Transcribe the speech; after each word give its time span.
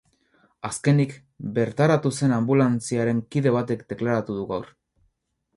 Azkenik, 0.69 1.13
bertaratu 1.57 2.11
zen 2.19 2.35
anbulantziaren 2.39 3.23
kide 3.37 3.55
batek 3.59 3.87
deklaratu 3.95 4.39
du 4.41 4.49
gaur. 4.55 4.77